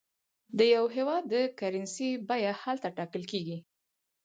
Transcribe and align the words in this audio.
د 0.57 0.59
یو 0.75 0.85
هېواد 0.95 1.23
د 1.33 1.35
کرنسۍ 1.59 2.09
بیه 2.27 2.53
هلته 2.63 2.87
ټاکل 2.97 3.23
کېږي. 3.31 3.57